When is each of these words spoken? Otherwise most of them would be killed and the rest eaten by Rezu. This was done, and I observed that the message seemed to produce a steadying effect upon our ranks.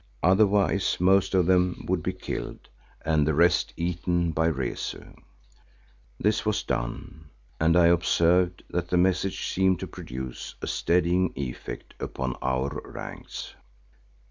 Otherwise 0.23 0.97
most 0.99 1.35
of 1.35 1.45
them 1.45 1.85
would 1.87 2.01
be 2.01 2.11
killed 2.11 2.69
and 3.05 3.27
the 3.27 3.35
rest 3.35 3.71
eaten 3.77 4.31
by 4.31 4.47
Rezu. 4.47 5.13
This 6.19 6.43
was 6.43 6.63
done, 6.63 7.29
and 7.59 7.77
I 7.77 7.85
observed 7.85 8.63
that 8.71 8.87
the 8.89 8.97
message 8.97 9.53
seemed 9.53 9.79
to 9.81 9.85
produce 9.85 10.55
a 10.59 10.65
steadying 10.65 11.33
effect 11.35 11.93
upon 11.99 12.33
our 12.41 12.81
ranks. 12.83 13.53